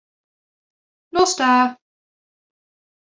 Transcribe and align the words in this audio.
Nos 1.13 1.31
da. 1.39 1.53